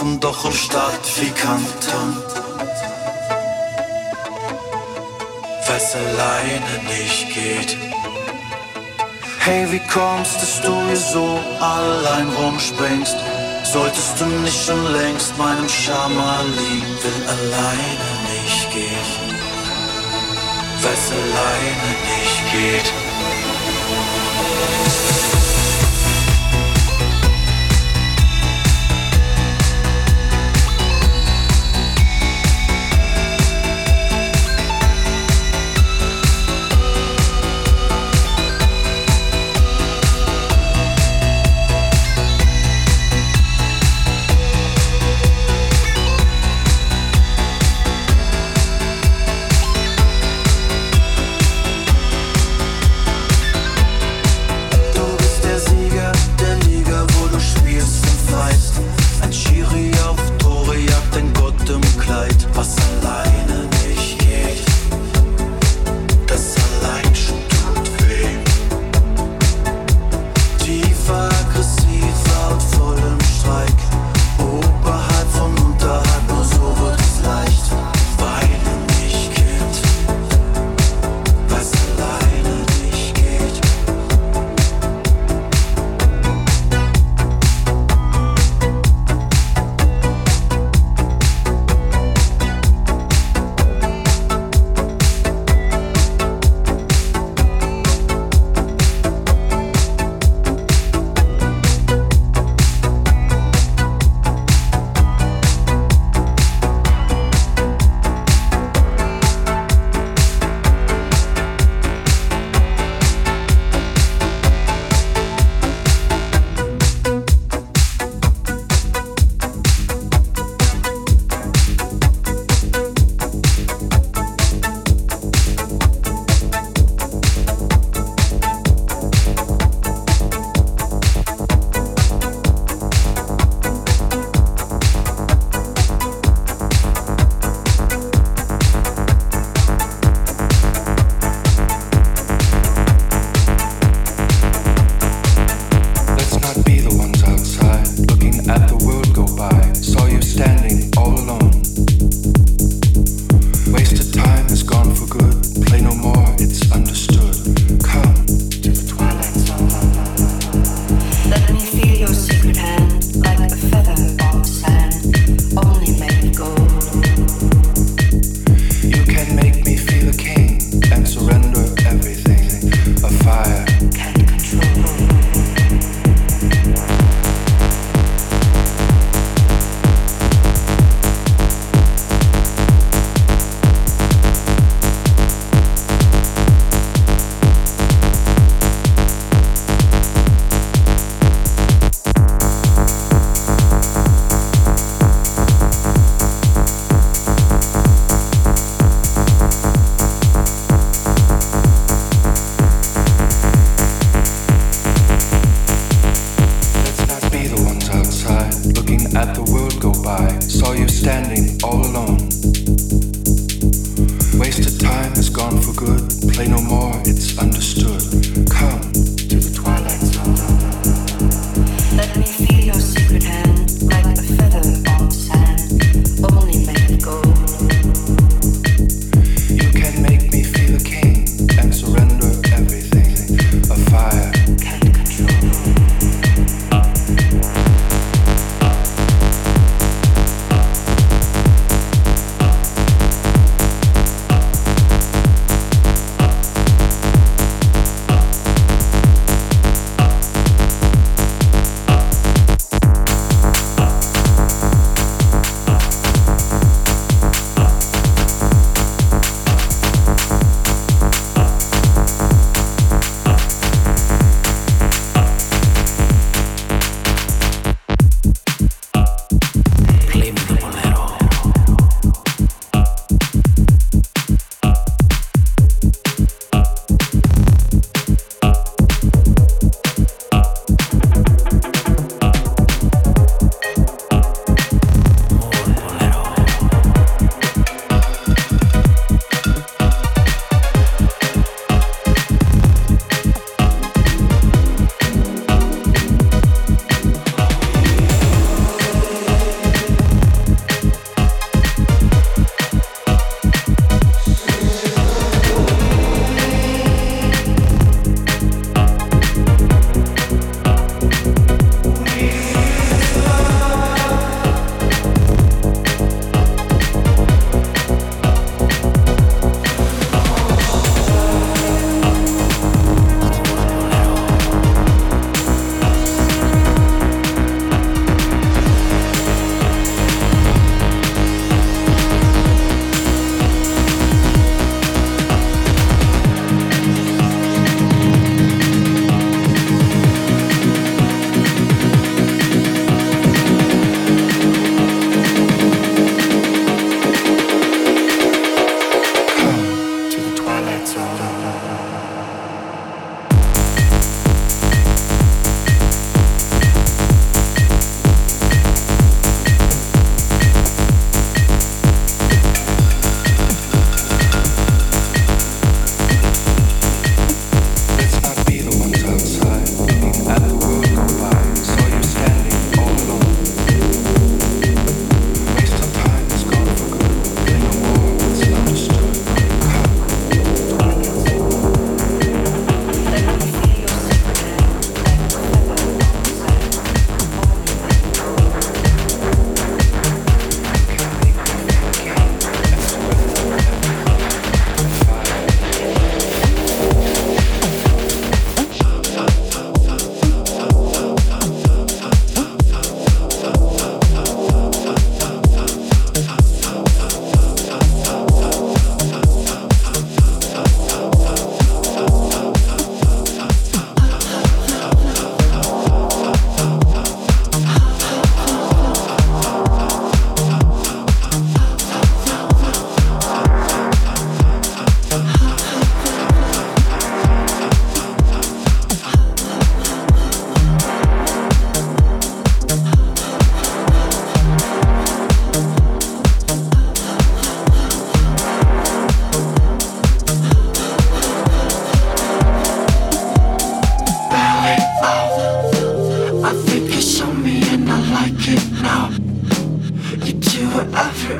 [0.00, 2.16] offen, doch in Stadt wie Kanton.
[5.66, 7.76] Weil's alleine nicht geht.
[9.38, 13.16] Hey, wie kommst, dass du hier so allein rumspringst?
[13.64, 19.08] Solltest du nicht schon längst meinem Schama liegen, will alleine nicht gehen.
[20.82, 23.09] Weil's alleine nicht geht.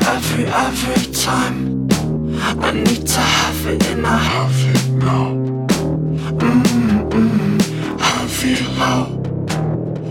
[0.02, 1.88] Every, every time.
[2.62, 5.34] I need to have it and I have it now.
[6.38, 7.60] Mm-mm,
[8.00, 9.04] heavy low,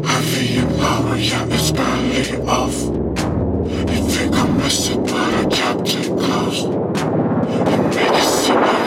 [0.03, 2.77] heavy and low, yeah, it's barely off.
[3.89, 6.63] You think I missed it, but I kept it close.
[6.63, 8.78] You make it seem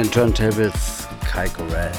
[0.00, 1.92] den Turntables Kai Corell.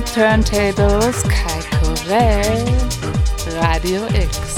[0.00, 2.66] The Turntables, Kai Corell,
[3.60, 4.49] Radio X.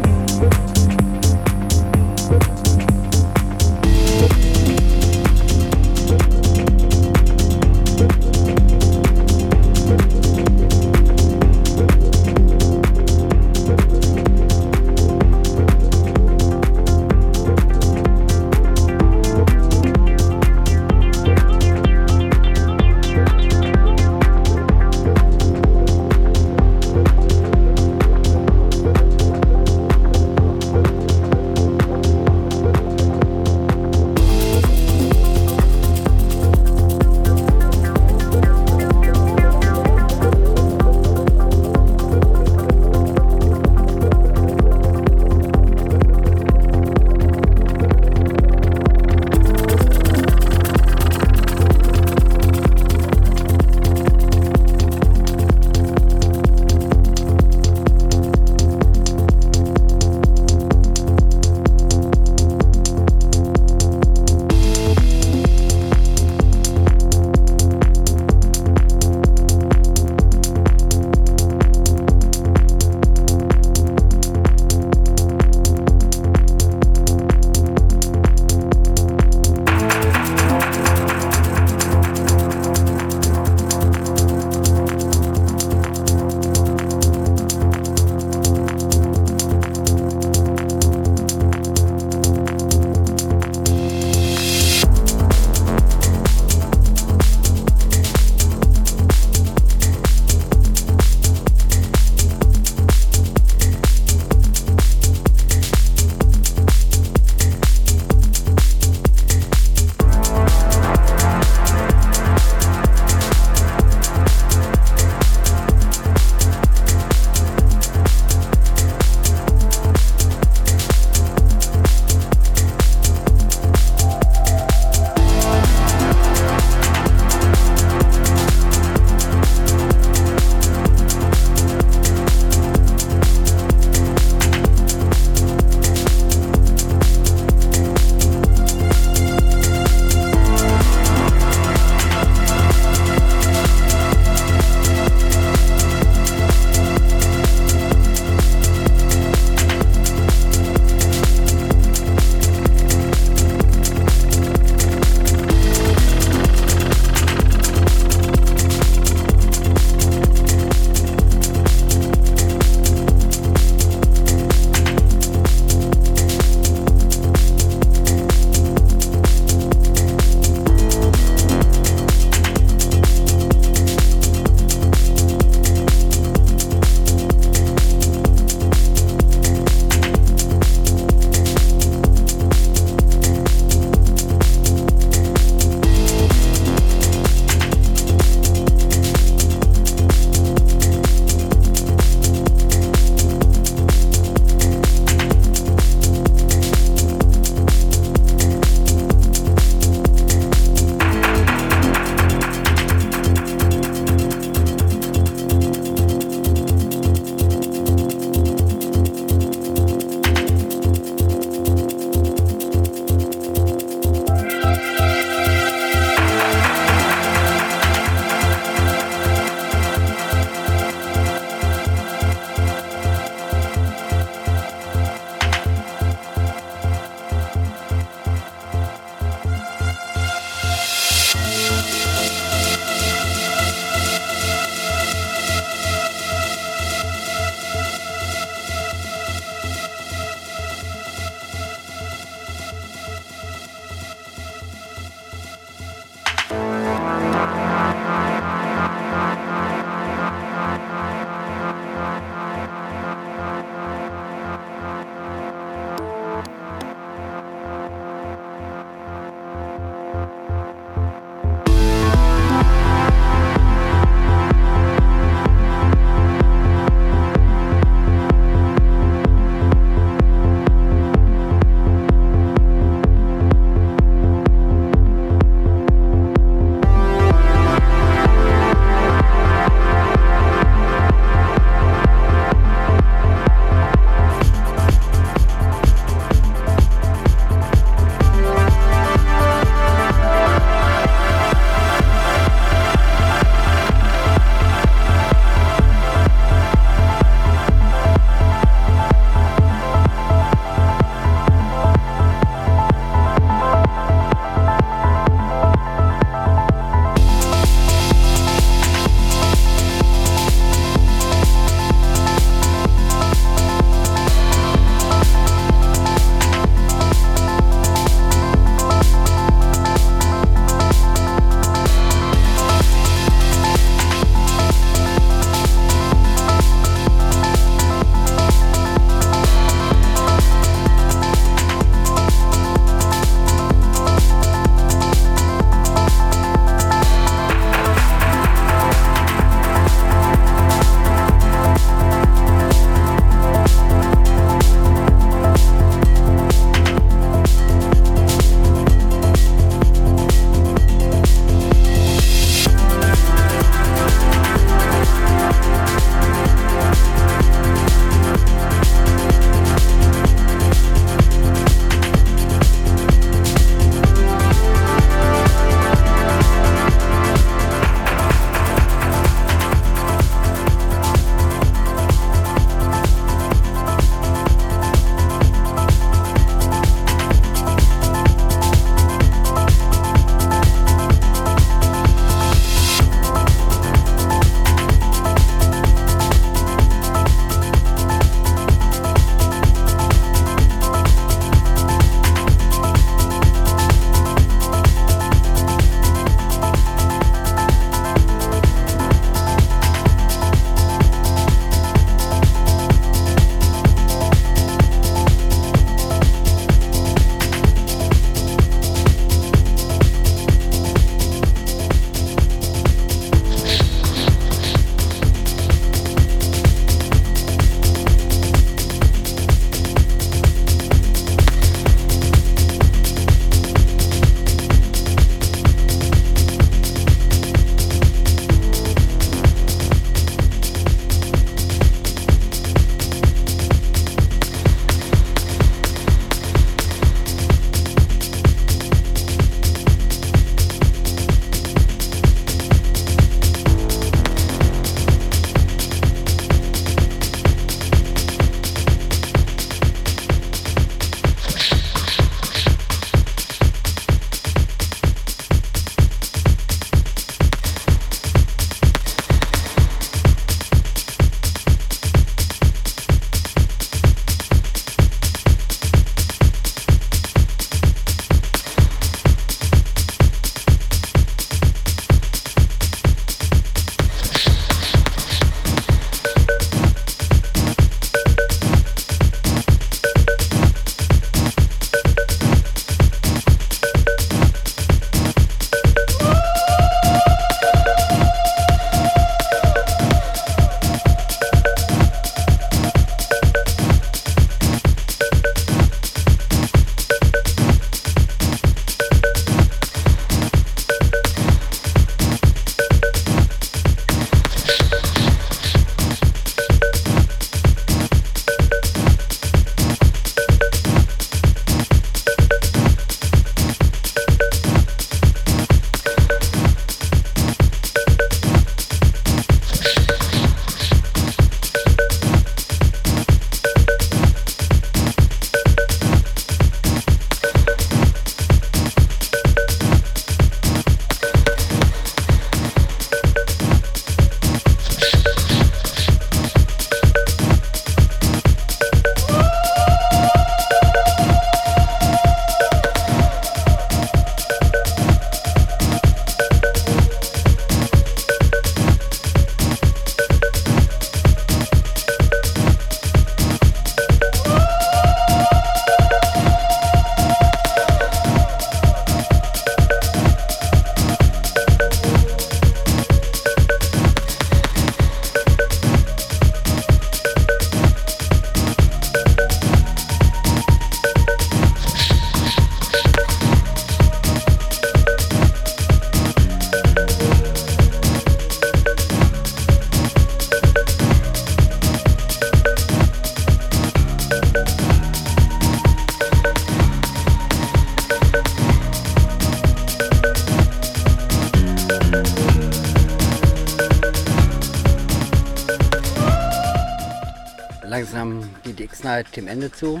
[599.18, 600.00] neigt dem Ende zu.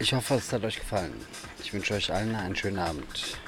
[0.00, 1.14] Ich hoffe, es hat euch gefallen.
[1.62, 3.38] Ich wünsche euch allen einen schönen Abend.